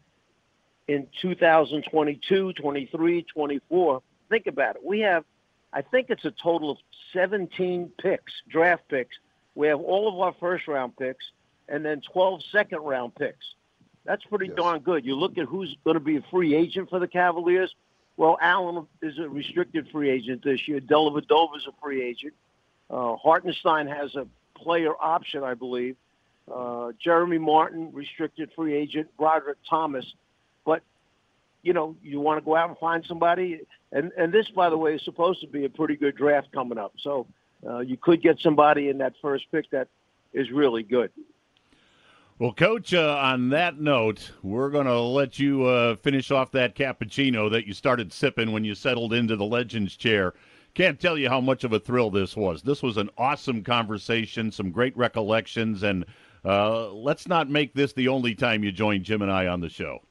[0.88, 4.85] in 2022, 23, 24, think about it.
[4.85, 5.25] We have,
[5.72, 6.79] I think it's a total of
[7.12, 9.16] 17 picks, draft picks.
[9.55, 11.25] We have all of our first round picks
[11.68, 13.44] and then 12 second round picks.
[14.05, 14.57] That's pretty yes.
[14.57, 15.05] darn good.
[15.05, 17.75] You look at who's going to be a free agent for the Cavaliers.
[18.16, 20.81] Well, Allen is a restricted free agent this year.
[20.81, 22.33] Dellavedova is a free agent.
[22.88, 25.96] Uh, Hartenstein has a player option, I believe.
[26.53, 29.09] Uh, Jeremy Martin, restricted free agent.
[29.18, 30.07] Brodric Thomas.
[31.67, 33.61] You know, you want to go out and find somebody.
[33.91, 36.79] And, and this, by the way, is supposed to be a pretty good draft coming
[36.79, 36.93] up.
[37.01, 37.27] So
[37.67, 39.89] uh, you could get somebody in that first pick that
[40.33, 41.11] is really good.
[42.39, 46.77] Well, Coach, uh, on that note, we're going to let you uh, finish off that
[46.77, 50.35] cappuccino that you started sipping when you settled into the Legends chair.
[50.75, 52.62] Can't tell you how much of a thrill this was.
[52.62, 56.05] This was an awesome conversation, some great recollections, and
[56.45, 59.71] uh, let's not make this the only time you join Jim and I on the
[59.71, 60.03] show.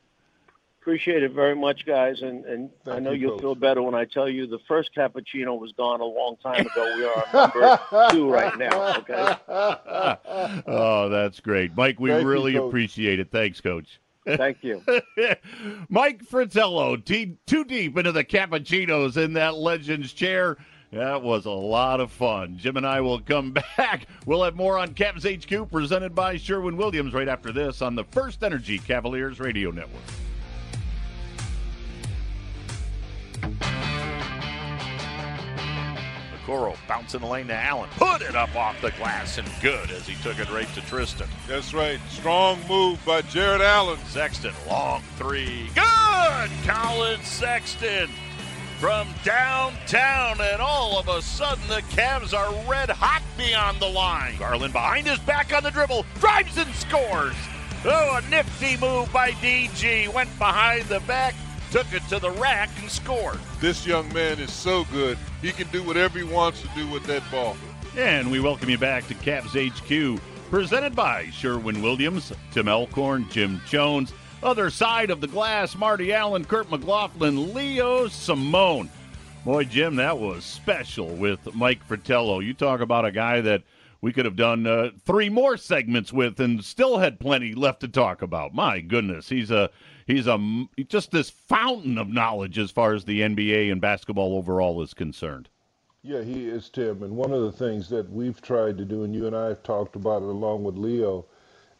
[0.85, 3.41] Appreciate it very much, guys, and and Thank I know you, you'll Coach.
[3.41, 6.93] feel better when I tell you the first cappuccino was gone a long time ago.
[6.95, 8.97] We are on number two right now.
[8.99, 9.35] Okay.
[10.67, 11.75] oh, that's great.
[11.75, 12.67] Mike, we Thank really Coach.
[12.67, 13.31] appreciate it.
[13.31, 13.99] Thanks, Coach.
[14.27, 14.83] Thank you.
[15.89, 20.55] Mike Fratello, t- too deep into the cappuccinos in that Legends chair.
[20.91, 22.59] That was a lot of fun.
[22.59, 24.05] Jim and I will come back.
[24.27, 28.03] We'll have more on Cavs HQ presented by Sherwin Williams right after this on the
[28.03, 30.03] First Energy Cavaliers Radio Network.
[36.45, 37.89] Okoro bouncing the lane to Allen.
[37.97, 41.27] Put it up off the glass and good as he took it right to Tristan.
[41.47, 41.99] That's right.
[42.09, 43.99] Strong move by Jarrett Allen.
[44.07, 45.69] Sexton, long three.
[45.75, 46.51] Good!
[46.65, 48.09] Collin Sexton
[48.79, 54.37] from downtown, and all of a sudden the Cavs are red hot beyond the line.
[54.37, 57.35] Garland behind his back on the dribble, drives and scores.
[57.85, 60.11] Oh, a nifty move by DG.
[60.13, 61.35] Went behind the back,
[61.75, 63.37] took it to the rack, and scored.
[63.59, 65.17] This young man is so good.
[65.41, 67.57] He can do whatever he wants to do with that ball.
[67.97, 73.59] And we welcome you back to Cavs HQ, presented by Sherwin Williams, Tim Alcorn, Jim
[73.67, 74.13] Jones.
[74.41, 78.89] Other side of the glass, Marty Allen, Kurt McLaughlin, Leo Simone.
[79.43, 82.39] Boy, Jim, that was special with Mike Fratello.
[82.39, 83.63] You talk about a guy that
[83.99, 87.89] we could have done uh, three more segments with and still had plenty left to
[87.89, 88.53] talk about.
[88.53, 89.69] My goodness, he's a
[90.05, 94.81] he's a just this fountain of knowledge as far as the NBA and basketball overall
[94.81, 95.49] is concerned.
[96.03, 97.01] Yeah, he is, Tim.
[97.01, 99.63] And one of the things that we've tried to do, and you and I have
[99.63, 101.25] talked about it along with Leo,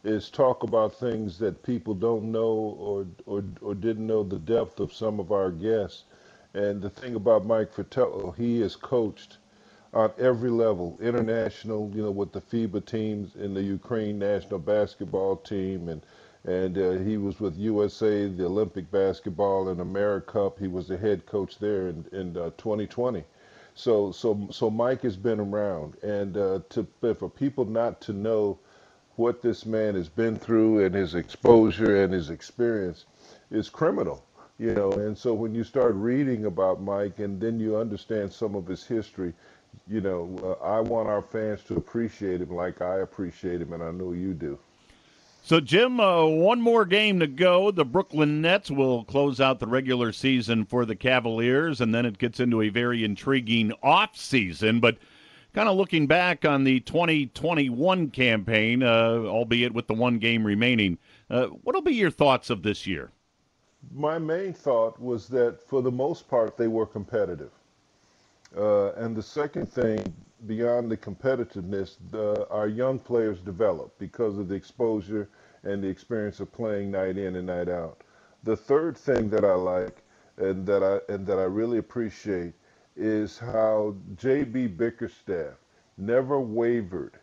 [0.03, 4.79] is talk about things that people don't know or, or, or didn't know the depth
[4.79, 6.05] of some of our guests.
[6.55, 9.37] And the thing about Mike Fratello, he is coached
[9.93, 15.37] on every level, international, you know, with the FIBA teams in the Ukraine national basketball
[15.37, 16.01] team, and
[16.45, 20.59] and uh, he was with USA, the Olympic basketball and AmeriCup.
[20.59, 23.23] He was the head coach there in in uh, 2020.
[23.73, 28.59] So so so Mike has been around, and uh, to for people not to know
[29.15, 33.05] what this man has been through and his exposure and his experience
[33.49, 34.23] is criminal
[34.59, 38.55] you know and so when you start reading about mike and then you understand some
[38.55, 39.33] of his history
[39.87, 43.83] you know uh, i want our fans to appreciate him like i appreciate him and
[43.83, 44.57] i know you do
[45.45, 47.69] So, Jim, uh, one more game to go.
[47.69, 52.17] The Brooklyn Nets will close out the regular season for the Cavaliers, and then it
[52.17, 54.79] gets into a very intriguing off season.
[54.79, 54.97] But
[55.53, 60.97] kind of looking back on the 2021 campaign, uh, albeit with the one game remaining,
[61.29, 63.11] uh, what'll be your thoughts of this year?
[63.93, 67.51] my main thought was that for the most part they were competitive
[68.57, 70.01] uh, and the second thing
[70.47, 75.29] beyond the competitiveness the, our young players develop because of the exposure
[75.63, 78.01] and the experience of playing night in and night out
[78.43, 80.03] the third thing that i like
[80.37, 82.53] and that i and that i really appreciate
[82.95, 85.55] is how jb bickerstaff
[85.97, 87.13] never wavered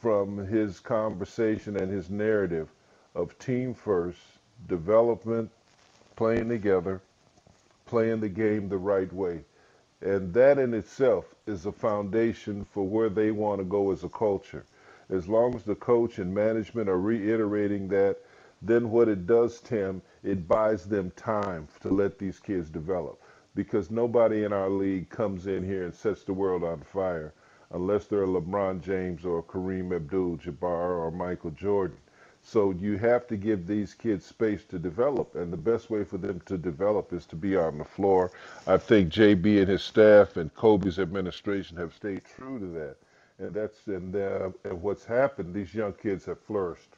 [0.00, 2.68] from his conversation and his narrative
[3.14, 4.20] of team first,
[4.68, 5.50] development,
[6.16, 7.00] playing together,
[7.86, 9.40] playing the game the right way.
[10.02, 14.08] And that in itself is a foundation for where they want to go as a
[14.08, 14.64] culture.
[15.10, 18.18] As long as the coach and management are reiterating that,
[18.62, 23.20] then what it does, Tim, it buys them time to let these kids develop.
[23.54, 27.32] Because nobody in our league comes in here and sets the world on fire
[27.72, 31.96] unless they're a LeBron James or Kareem Abdul Jabbar or Michael Jordan.
[32.48, 36.16] So you have to give these kids space to develop, and the best way for
[36.16, 38.30] them to develop is to be on the floor.
[38.68, 42.96] I think JB and his staff and Koby's administration have stayed true to that,
[43.40, 45.54] and that's and, uh, and what's happened.
[45.54, 46.94] These young kids have flourished.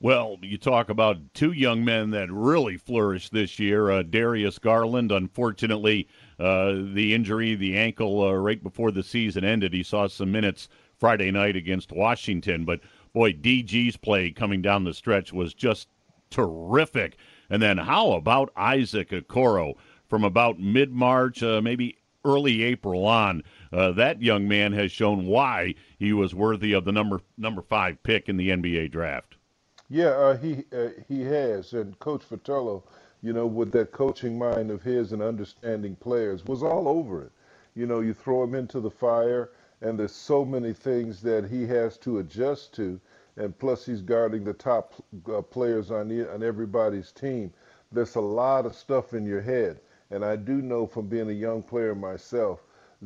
[0.00, 3.90] Well, you talk about two young men that really flourished this year.
[3.90, 9.72] Uh, Darius Garland, unfortunately, uh, the injury, the ankle, uh, right before the season ended.
[9.72, 12.80] He saw some minutes Friday night against Washington, but
[13.12, 15.88] boy, DG's play coming down the stretch was just
[16.30, 17.16] terrific.
[17.50, 19.74] And then how about Isaac Okoro
[20.08, 23.42] from about mid March, uh, maybe early April on?
[23.72, 28.02] Uh, that young man has shown why he was worthy of the number number five
[28.02, 29.36] pick in the NBA draft.
[29.88, 32.84] Yeah, uh, he uh, he has, and Coach Fratello,
[33.20, 37.32] you know, with that coaching mind of his and understanding players, was all over it.
[37.74, 39.50] You know, you throw him into the fire,
[39.82, 43.00] and there's so many things that he has to adjust to,
[43.36, 44.94] and plus he's guarding the top
[45.32, 47.52] uh, players on the, on everybody's team.
[47.92, 49.80] There's a lot of stuff in your head,
[50.10, 52.64] and I do know from being a young player myself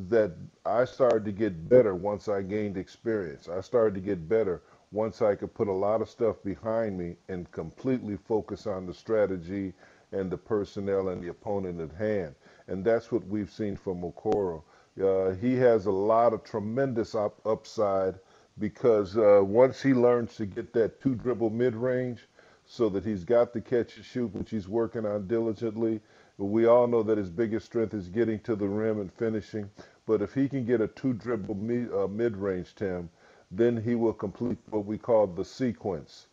[0.08, 0.32] that
[0.66, 3.48] I started to get better once I gained experience.
[3.48, 4.62] I started to get better
[4.92, 8.94] once I could put a lot of stuff behind me and completely focus on the
[8.94, 9.74] strategy
[10.12, 12.36] and the personnel and the opponent at hand.
[12.68, 14.62] And that's what we've seen from Okoro.
[15.02, 18.14] Uh, he has a lot of tremendous up- upside
[18.58, 22.26] because uh, once he learns to get that two dribble mid range,
[22.66, 26.00] so that he's got the catch and shoot, which he's working on diligently.
[26.38, 29.70] We all know that his biggest strength is getting to the rim and finishing.
[30.06, 31.54] But if he can get a two dribble
[31.96, 33.08] uh, mid range, Tim,
[33.50, 36.26] then he will complete what we call the sequence,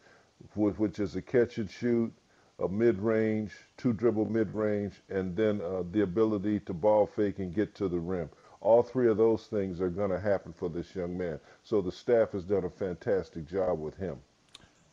[0.55, 2.11] which is a catch and shoot,
[2.59, 7.39] a mid range, two dribble mid range, and then uh, the ability to ball fake
[7.39, 8.29] and get to the rim.
[8.63, 11.37] All three of those things are going to happen for this young man.
[11.63, 14.17] So the staff has done a fantastic job with him.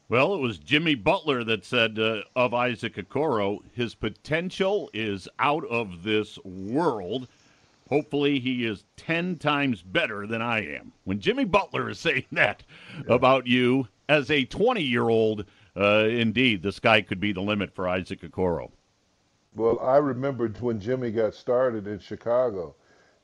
[0.09, 5.65] Well, it was Jimmy Butler that said uh, of Isaac Okoro, his potential is out
[5.67, 7.29] of this world.
[7.89, 10.93] Hopefully, he is 10 times better than I am.
[11.05, 12.65] When Jimmy Butler is saying that
[12.97, 13.15] yeah.
[13.15, 15.45] about you as a 20 year old,
[15.77, 18.73] uh, indeed, the sky could be the limit for Isaac Okoro.
[19.55, 22.75] Well, I remembered when Jimmy got started in Chicago,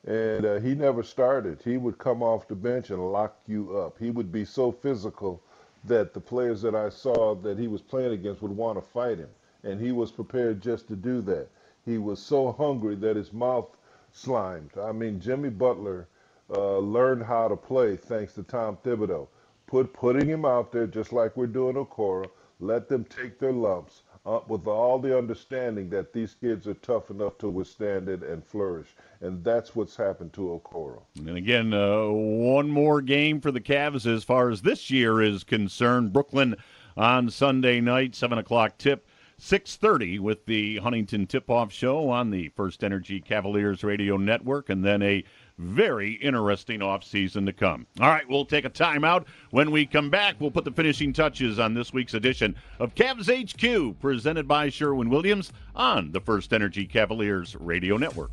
[0.07, 1.59] and uh, he never started.
[1.63, 3.97] He would come off the bench and lock you up.
[3.99, 5.41] He would be so physical
[5.83, 9.17] that the players that I saw that he was playing against would want to fight
[9.17, 9.29] him.
[9.63, 11.49] And he was prepared just to do that.
[11.85, 13.77] He was so hungry that his mouth
[14.13, 14.71] slimed.
[14.81, 16.07] I mean, Jimmy Butler
[16.49, 19.27] uh, learned how to play thanks to Tom Thibodeau.
[19.65, 22.29] Put, putting him out there just like we're doing Okoro,
[22.61, 27.09] let them take their lumps uh, with all the understanding that these kids are tough
[27.09, 28.87] enough to withstand it and flourish.
[29.21, 31.01] And that's what's happened to Okoro.
[31.17, 35.45] And again, uh, one more game for the Cavs as far as this year is
[35.45, 36.11] concerned.
[36.11, 36.57] Brooklyn
[36.97, 39.07] on Sunday night, 7 o'clock tip.
[39.39, 45.03] 6:30 with the Huntington Tip-Off Show on the First Energy Cavaliers Radio Network, and then
[45.03, 45.23] a
[45.57, 47.87] very interesting offseason to come.
[47.99, 49.25] All right, we'll take a timeout.
[49.49, 53.27] When we come back, we'll put the finishing touches on this week's edition of Cavs
[53.27, 58.31] HQ, presented by Sherwin Williams on the First Energy Cavaliers Radio Network.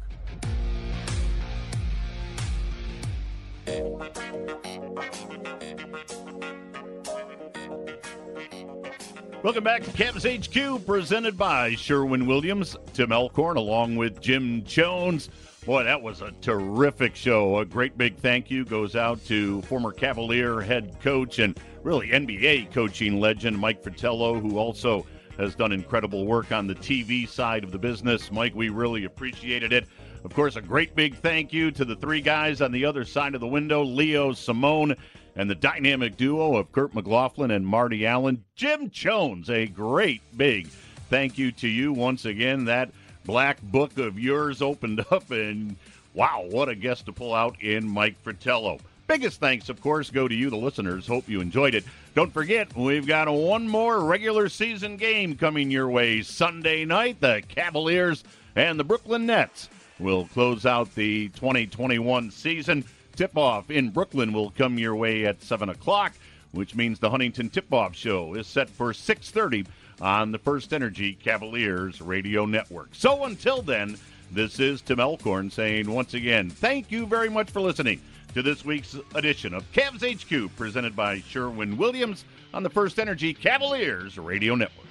[9.43, 12.77] Welcome back to Cavs HQ, presented by Sherwin Williams.
[12.95, 15.29] Tim Alcorn, along with Jim Jones.
[15.67, 17.59] Boy, that was a terrific show.
[17.61, 22.71] A great big thank you goes out to former Cavalier head coach and really NBA
[22.71, 25.07] coaching legend Mike Fratello, who also
[25.39, 28.31] has done incredible work on the TV side of the business.
[28.31, 29.87] Mike, we really appreciated it.
[30.23, 33.35] Of course, a great big thank you to the three guys on the other side
[33.35, 34.95] of the window Leo, Simone,
[35.35, 38.45] and the dynamic duo of Kurt McLaughlin and Marty Allen.
[38.55, 40.67] Jim Jones, a great big
[41.09, 42.67] thank you to you once again.
[42.67, 42.91] That
[43.25, 45.77] black book of yours opened up, and
[46.15, 48.79] wow, what a guest to pull out in Mike Fratello.
[49.07, 51.07] Biggest thanks, of course, go to you, the listeners.
[51.07, 51.85] Hope you enjoyed it.
[52.15, 57.21] Don't forget, we've got one more regular season game coming your way Sunday night.
[57.21, 58.25] The Cavaliers
[58.57, 59.69] and the Brooklyn Nets
[59.99, 62.85] will close out the 2021 season.
[63.15, 66.15] Tip off in Brooklyn will come your way at 7 o'clock,
[66.53, 69.71] which means the Huntington Tip Off Show is set for 630
[70.01, 72.91] on the First Energy Cavaliers Radio Network.
[72.93, 73.97] So until then,
[74.31, 78.01] this is Tim Alcorn saying once again, thank you very much for listening
[78.35, 83.33] to this week's edition of Cavs HQ, presented by Sherwin Williams on the First Energy
[83.33, 84.87] Cavaliers Radio Network.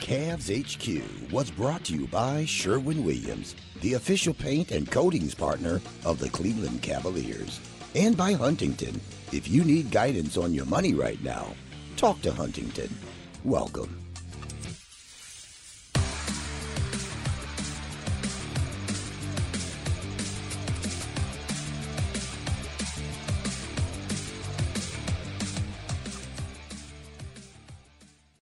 [0.00, 5.80] Cavs HQ was brought to you by Sherwin Williams, the official paint and coatings partner
[6.04, 7.58] of the Cleveland Cavaliers,
[7.94, 9.00] and by Huntington.
[9.32, 11.54] If you need guidance on your money right now,
[11.96, 12.94] talk to Huntington.
[13.44, 14.03] Welcome